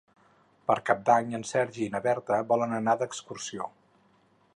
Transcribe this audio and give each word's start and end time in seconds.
Per 0.69 0.75
Cap 0.85 1.03
d'Any 1.09 1.35
en 1.39 1.45
Sergi 1.49 1.83
i 1.87 1.89
na 1.97 2.01
Berta 2.07 2.39
volen 2.53 2.73
anar 2.79 2.97
d'excursió. 3.03 3.69